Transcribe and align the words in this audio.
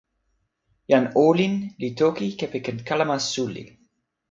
jan 0.91 1.05
olin 1.25 1.53
li 1.81 1.89
toki 1.99 2.27
kepeken 2.39 2.77
kalama 2.87 3.17
suli! 3.31 3.63